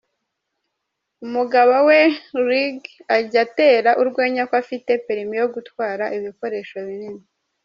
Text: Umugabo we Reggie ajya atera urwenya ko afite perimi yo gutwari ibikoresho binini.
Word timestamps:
Umugabo 1.25 1.73
we 1.87 1.99
Reggie 2.49 2.95
ajya 3.17 3.39
atera 3.45 3.89
urwenya 4.01 4.43
ko 4.49 4.53
afite 4.61 4.91
perimi 5.05 5.33
yo 5.41 5.47
gutwari 5.55 6.05
ibikoresho 6.17 6.77
binini. 6.87 7.23